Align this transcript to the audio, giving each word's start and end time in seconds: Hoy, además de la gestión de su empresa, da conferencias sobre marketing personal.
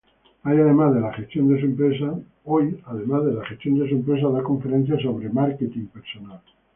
Hoy, 0.43 0.57
además 0.59 0.95
de 0.95 0.99
la 1.01 1.13
gestión 1.13 1.47
de 3.77 3.87
su 3.87 3.95
empresa, 3.95 4.29
da 4.31 4.41
conferencias 4.41 4.99
sobre 5.03 5.29
marketing 5.29 5.85
personal. 5.89 6.41